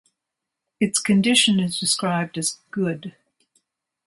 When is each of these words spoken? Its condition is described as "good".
Its 0.79 0.97
condition 0.99 1.59
is 1.59 1.79
described 1.79 2.35
as 2.35 2.57
"good". 2.71 3.13